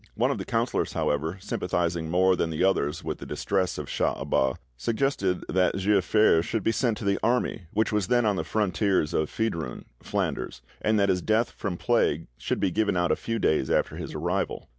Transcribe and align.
One 0.15 0.31
of 0.31 0.39
the 0.39 0.45
councillors, 0.45 0.93
however, 0.93 1.37
sympathising 1.41 2.09
more 2.09 2.35
than 2.35 2.49
the 2.49 2.63
others 2.63 3.03
with 3.03 3.19
the 3.19 3.25
distress 3.27 3.77
of 3.77 3.85
Cha 3.87 4.13
Abas, 4.19 4.57
suggested 4.75 5.45
that 5.47 5.75
Giafer 5.75 6.41
should 6.41 6.63
be 6.63 6.71
sent 6.71 6.97
to 6.97 7.05
the 7.05 7.19
army, 7.21 7.65
which 7.71 7.91
was 7.91 8.07
then 8.07 8.25
on 8.25 8.35
the 8.35 8.43
frontiers 8.43 9.13
of 9.13 9.29
Feidrun 9.29 9.83
(Flanders), 10.01 10.63
and 10.81 10.99
that 10.99 11.09
his 11.09 11.21
death 11.21 11.51
from 11.51 11.77
plague 11.77 12.25
should 12.39 12.59
be 12.59 12.71
given 12.71 12.97
out 12.97 13.11
a 13.11 13.15
few 13.15 13.37
days 13.37 13.69
after 13.69 13.95
his 13.95 14.15
arrival. 14.15 14.69